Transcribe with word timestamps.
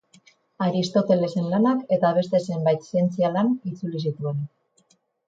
Aristotelesen 0.67 1.49
lanak 1.51 1.93
eta 1.97 2.11
beste 2.19 2.41
zenbait 2.53 2.87
zientzia 2.87 3.31
lan 3.37 3.53
itzuli 3.73 4.03
zituen. 4.09 4.41